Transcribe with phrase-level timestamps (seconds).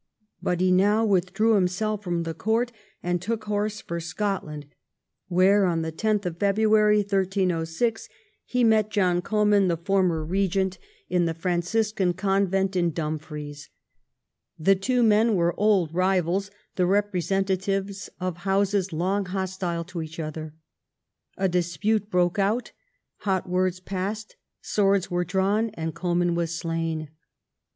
[0.41, 2.71] But he now Avithdrew himself from the court
[3.03, 4.65] and took horse for Scotland,
[5.31, 8.09] Avhere on 10th February 1306
[8.43, 12.19] he met John Comyn, the former regent, in the Q 226 EDWARD I chap.
[12.19, 13.69] Franciscan Convent at Dumfries.
[14.57, 20.55] The two men were old rivals, the representatives of houses long hostile to each other.
[21.37, 22.71] A dispute broke out.
[23.17, 24.35] Hot words passed.
[24.61, 27.09] Swords were drawn, and Comyn was slain.